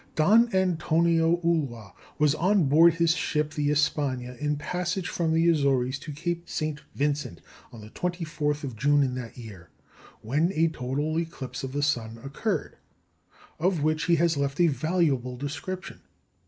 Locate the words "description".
15.37-15.99